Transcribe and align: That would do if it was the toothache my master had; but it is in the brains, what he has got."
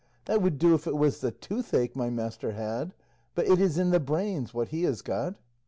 That 0.25 0.41
would 0.41 0.57
do 0.57 0.73
if 0.73 0.87
it 0.87 0.97
was 0.97 1.21
the 1.21 1.29
toothache 1.29 1.95
my 1.95 2.09
master 2.09 2.53
had; 2.53 2.95
but 3.35 3.45
it 3.45 3.59
is 3.61 3.77
in 3.77 3.91
the 3.91 3.99
brains, 3.99 4.51
what 4.51 4.69
he 4.69 4.81
has 4.81 5.03
got." 5.03 5.35